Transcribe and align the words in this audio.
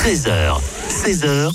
13h, 0.00 0.58
16h, 0.88 1.50
100% 1.50 1.52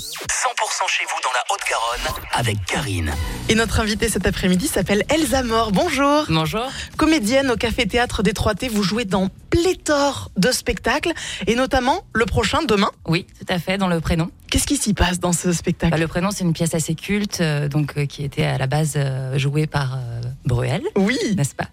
chez 0.86 1.04
vous 1.04 1.20
dans 1.20 1.32
la 1.34 1.42
Haute-Garonne 1.50 2.22
avec 2.32 2.64
Karine. 2.64 3.12
Et 3.48 3.56
notre 3.56 3.80
invitée 3.80 4.08
cet 4.08 4.24
après-midi 4.24 4.68
s'appelle 4.68 5.02
Elsa 5.12 5.42
Mort. 5.42 5.72
Bonjour. 5.72 6.26
Bonjour. 6.28 6.68
Comédienne 6.96 7.50
au 7.50 7.56
Café 7.56 7.88
Théâtre 7.88 8.22
des 8.22 8.30
3T, 8.30 8.68
vous 8.70 8.84
jouez 8.84 9.04
dans 9.04 9.30
pléthore 9.50 10.30
de 10.36 10.52
spectacles 10.52 11.12
et 11.48 11.56
notamment 11.56 12.04
le 12.12 12.24
prochain 12.24 12.62
demain. 12.62 12.92
Oui, 13.08 13.26
tout 13.36 13.52
à 13.52 13.58
fait, 13.58 13.78
dans 13.78 13.88
le 13.88 14.00
prénom. 14.00 14.30
Qu'est-ce 14.48 14.68
qui 14.68 14.76
s'y 14.76 14.94
passe 14.94 15.18
dans 15.18 15.32
ce 15.32 15.52
spectacle? 15.52 15.90
Bah, 15.90 15.98
le 15.98 16.06
prénom, 16.06 16.30
c'est 16.30 16.44
une 16.44 16.52
pièce 16.52 16.74
assez 16.74 16.94
culte, 16.94 17.40
euh, 17.40 17.66
donc 17.66 17.94
euh, 17.98 18.06
qui 18.06 18.22
était 18.22 18.44
à 18.44 18.58
la 18.58 18.68
base 18.68 18.92
euh, 18.94 19.36
jouée 19.38 19.66
par 19.66 19.94
euh, 19.94 20.20
Bruel, 20.46 20.82
Oui. 20.96 21.18
n'est-ce 21.36 21.54
pas? 21.54 21.66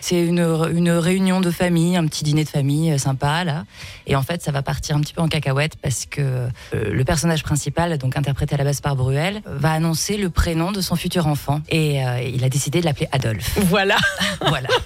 C'est 0.00 0.24
une, 0.24 0.38
une 0.72 0.90
réunion 0.90 1.40
de 1.40 1.50
famille, 1.50 1.96
un 1.96 2.06
petit 2.06 2.22
dîner 2.22 2.44
de 2.44 2.48
famille 2.48 2.92
euh, 2.92 2.98
sympa 2.98 3.42
là. 3.44 3.64
Et 4.06 4.14
en 4.16 4.22
fait, 4.22 4.42
ça 4.42 4.52
va 4.52 4.62
partir 4.62 4.96
un 4.96 5.00
petit 5.00 5.12
peu 5.12 5.20
en 5.20 5.28
cacahuète 5.28 5.76
parce 5.82 6.06
que 6.06 6.20
euh, 6.20 6.48
le 6.72 7.04
personnage 7.04 7.42
principal, 7.42 7.98
donc 7.98 8.16
interprété 8.16 8.54
à 8.54 8.58
la 8.58 8.64
base 8.64 8.80
par 8.80 8.94
Bruel, 8.96 9.42
va 9.46 9.72
annoncer 9.72 10.16
le 10.16 10.30
prénom 10.30 10.70
de 10.72 10.80
son 10.80 10.94
futur 10.96 11.26
enfant 11.26 11.60
et 11.68 12.04
euh, 12.06 12.20
il 12.22 12.44
a 12.44 12.48
décidé 12.48 12.80
de 12.80 12.84
l'appeler 12.84 13.08
Adolphe. 13.12 13.58
Voilà. 13.66 13.96
voilà. 14.48 14.68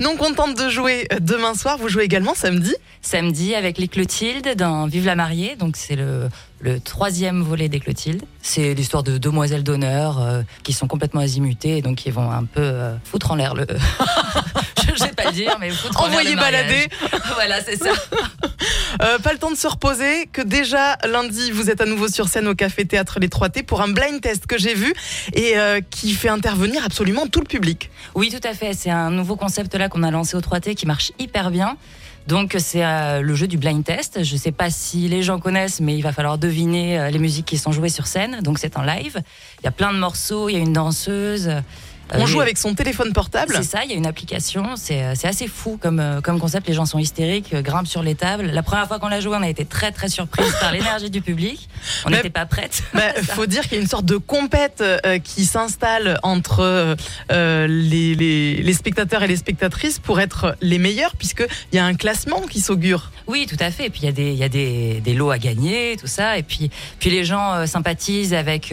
Non 0.00 0.16
contente 0.16 0.56
de 0.56 0.68
jouer 0.68 1.08
demain 1.20 1.54
soir, 1.54 1.78
vous 1.78 1.88
jouez 1.88 2.04
également 2.04 2.34
samedi? 2.34 2.74
Samedi 3.00 3.54
avec 3.54 3.78
les 3.78 3.88
Clotildes 3.88 4.54
dans 4.56 4.86
Vive 4.86 5.06
la 5.06 5.16
mariée, 5.16 5.56
donc 5.56 5.76
c'est 5.76 5.96
le, 5.96 6.28
le 6.60 6.80
troisième 6.80 7.42
volet 7.42 7.68
des 7.68 7.80
Clotildes. 7.80 8.22
C'est 8.42 8.74
l'histoire 8.74 9.02
de 9.02 9.18
demoiselles 9.18 9.62
d'honneur 9.64 10.20
euh, 10.20 10.42
qui 10.62 10.72
sont 10.72 10.86
complètement 10.86 11.20
azimutées 11.20 11.78
et 11.78 11.82
donc 11.82 11.96
qui 11.96 12.10
vont 12.10 12.30
un 12.30 12.44
peu 12.44 12.62
euh, 12.62 12.96
foutre 13.04 13.32
en 13.32 13.36
l'air 13.36 13.54
le. 13.54 13.66
Je 14.94 15.02
sais 15.02 15.12
pas 15.12 15.26
le 15.26 15.32
dire, 15.32 15.56
mais 15.60 15.70
foutre 15.70 16.00
en 16.00 16.06
l'air 16.06 16.18
Envoyer 16.18 16.36
balader. 16.36 16.88
voilà, 17.34 17.62
c'est 17.62 17.76
ça. 17.76 17.90
Euh, 19.02 19.18
pas 19.18 19.32
le 19.32 19.38
temps 19.38 19.50
de 19.50 19.56
se 19.56 19.66
reposer, 19.66 20.26
que 20.32 20.40
déjà 20.40 20.96
lundi 21.06 21.50
vous 21.50 21.70
êtes 21.70 21.80
à 21.80 21.86
nouveau 21.86 22.08
sur 22.08 22.28
scène 22.28 22.48
au 22.48 22.54
Café 22.54 22.84
Théâtre 22.84 23.18
les 23.20 23.28
3T 23.28 23.62
pour 23.62 23.82
un 23.82 23.88
blind 23.88 24.20
test 24.20 24.46
que 24.46 24.58
j'ai 24.58 24.74
vu 24.74 24.94
et 25.34 25.58
euh, 25.58 25.80
qui 25.90 26.12
fait 26.12 26.28
intervenir 26.28 26.84
absolument 26.84 27.26
tout 27.26 27.40
le 27.40 27.46
public. 27.46 27.90
Oui, 28.14 28.30
tout 28.30 28.46
à 28.48 28.54
fait. 28.54 28.72
C'est 28.72 28.90
un 28.90 29.10
nouveau 29.10 29.36
concept 29.36 29.74
là 29.74 29.88
qu'on 29.88 30.02
a 30.02 30.10
lancé 30.10 30.36
au 30.36 30.40
3T 30.40 30.74
qui 30.74 30.86
marche 30.86 31.12
hyper 31.18 31.50
bien. 31.50 31.76
Donc 32.26 32.56
c'est 32.58 32.84
euh, 32.84 33.20
le 33.20 33.34
jeu 33.34 33.46
du 33.46 33.58
blind 33.58 33.84
test. 33.84 34.24
Je 34.24 34.36
sais 34.36 34.52
pas 34.52 34.70
si 34.70 35.08
les 35.08 35.22
gens 35.22 35.38
connaissent, 35.38 35.80
mais 35.80 35.94
il 35.96 36.02
va 36.02 36.12
falloir 36.12 36.38
deviner 36.38 37.10
les 37.10 37.18
musiques 37.18 37.46
qui 37.46 37.58
sont 37.58 37.72
jouées 37.72 37.88
sur 37.88 38.06
scène. 38.06 38.40
Donc 38.42 38.58
c'est 38.58 38.76
en 38.78 38.82
live. 38.82 39.20
Il 39.60 39.64
y 39.64 39.68
a 39.68 39.72
plein 39.72 39.92
de 39.92 39.98
morceaux. 39.98 40.48
Il 40.48 40.54
y 40.54 40.56
a 40.56 40.60
une 40.60 40.72
danseuse. 40.72 41.50
On 42.14 42.26
joue 42.26 42.40
avec 42.40 42.56
son 42.58 42.74
téléphone 42.74 43.12
portable. 43.12 43.52
C'est 43.56 43.62
ça, 43.64 43.84
il 43.84 43.90
y 43.90 43.94
a 43.94 43.96
une 43.96 44.06
application, 44.06 44.76
c'est 44.76 45.02
euh, 45.02 45.12
assez 45.24 45.48
fou 45.48 45.76
comme, 45.80 45.98
euh, 46.00 46.20
comme 46.20 46.38
concept, 46.38 46.68
les 46.68 46.74
gens 46.74 46.86
sont 46.86 46.98
hystériques, 46.98 47.52
euh, 47.52 47.62
grimpent 47.62 47.88
sur 47.88 48.02
les 48.02 48.14
tables. 48.14 48.46
La 48.52 48.62
première 48.62 48.86
fois 48.86 48.98
qu'on 48.98 49.08
l'a 49.08 49.20
joué, 49.20 49.36
on 49.36 49.42
a 49.42 49.48
été 49.48 49.64
très 49.64 49.90
très 49.92 50.08
surprise 50.08 50.52
par 50.60 50.72
l'énergie 50.72 51.10
du 51.10 51.20
public. 51.20 51.68
On 52.04 52.10
n'était 52.10 52.30
pas 52.30 52.46
prête. 52.46 52.82
Bah, 52.94 53.12
faut 53.22 53.46
dire 53.46 53.62
qu'il 53.62 53.72
y 53.74 53.76
a 53.78 53.80
une 53.80 53.88
sorte 53.88 54.04
de 54.04 54.16
compète 54.18 54.82
euh, 54.82 55.18
qui 55.18 55.44
s'installe 55.44 56.18
entre 56.22 56.96
euh, 57.32 57.66
les, 57.66 58.14
les- 58.14 58.62
les 58.62 58.72
spectateurs 58.72 59.22
et 59.22 59.26
les 59.28 59.36
spectatrices 59.36 59.98
pour 59.98 60.20
être 60.20 60.56
les 60.60 60.78
meilleurs, 60.78 61.16
puisqu'il 61.16 61.46
y 61.76 61.78
a 61.78 61.84
un 61.84 61.94
classement 61.94 62.40
qui 62.42 62.60
s'augure. 62.60 63.10
Oui, 63.26 63.46
tout 63.48 63.56
à 63.58 63.70
fait. 63.72 63.86
Et 63.86 63.90
puis 63.90 64.02
il 64.02 64.06
y 64.06 64.08
a 64.08 64.12
des, 64.12 64.30
il 64.30 64.38
y 64.38 64.44
a 64.44 64.48
des, 64.48 65.00
des 65.00 65.14
lots 65.14 65.30
à 65.30 65.38
gagner, 65.38 65.96
tout 66.00 66.06
ça. 66.06 66.38
Et 66.38 66.42
puis, 66.44 66.70
puis 67.00 67.10
les 67.10 67.24
gens 67.24 67.66
sympathisent 67.66 68.34
avec, 68.34 68.72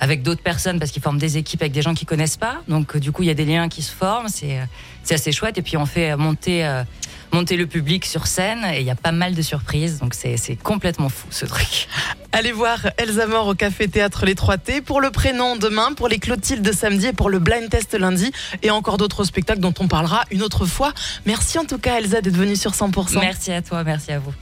avec 0.00 0.22
d'autres 0.22 0.42
personnes 0.42 0.78
parce 0.80 0.90
qu'ils 0.90 1.02
forment 1.02 1.18
des 1.18 1.36
équipes 1.38 1.62
avec 1.62 1.72
des 1.72 1.82
gens 1.82 1.94
qu'ils 1.94 2.08
connaissent 2.08 2.36
pas. 2.36 2.60
Donc 2.72 2.96
euh, 2.96 3.00
du 3.00 3.12
coup, 3.12 3.22
il 3.22 3.26
y 3.26 3.30
a 3.30 3.34
des 3.34 3.44
liens 3.44 3.68
qui 3.68 3.82
se 3.82 3.92
forment. 3.92 4.28
C'est 4.28 4.58
euh, 4.58 4.64
c'est 5.04 5.14
assez 5.14 5.30
chouette. 5.30 5.58
Et 5.58 5.62
puis 5.62 5.76
on 5.76 5.86
fait 5.86 6.16
monter, 6.16 6.64
euh, 6.64 6.82
monter 7.32 7.56
le 7.56 7.66
public 7.66 8.04
sur 8.06 8.26
scène 8.26 8.64
et 8.72 8.80
il 8.80 8.86
y 8.86 8.90
a 8.90 8.94
pas 8.94 9.12
mal 9.12 9.34
de 9.34 9.42
surprises. 9.42 9.98
Donc 9.98 10.14
c'est 10.14 10.36
c'est 10.36 10.56
complètement 10.56 11.08
fou 11.08 11.26
ce 11.30 11.44
truc. 11.44 11.88
Allez 12.32 12.52
voir 12.52 12.78
Elsa 12.96 13.26
Mort 13.26 13.46
au 13.46 13.54
Café 13.54 13.88
Théâtre 13.88 14.24
Les 14.24 14.34
3T 14.34 14.80
pour 14.80 15.02
le 15.02 15.10
prénom 15.10 15.56
demain, 15.56 15.92
pour 15.92 16.08
les 16.08 16.18
Clotilde 16.18 16.72
samedi 16.72 17.08
et 17.08 17.12
pour 17.12 17.28
le 17.28 17.38
blind 17.38 17.68
test 17.68 17.92
lundi 17.92 18.32
et 18.62 18.70
encore 18.70 18.96
d'autres 18.96 19.24
spectacles 19.24 19.60
dont 19.60 19.74
on 19.80 19.86
parlera 19.86 20.24
une 20.30 20.42
autre 20.42 20.64
fois. 20.64 20.94
Merci 21.26 21.58
en 21.58 21.66
tout 21.66 21.78
cas 21.78 21.98
Elsa 21.98 22.22
d'être 22.22 22.36
venue 22.36 22.56
sur 22.56 22.72
100%. 22.72 23.20
Merci 23.20 23.52
à 23.52 23.60
toi, 23.60 23.84
merci 23.84 24.12
à 24.12 24.18
vous. 24.18 24.32